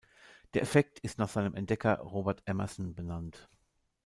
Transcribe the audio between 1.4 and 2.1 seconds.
Entdecker